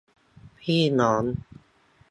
[0.61, 1.23] พี่น้อง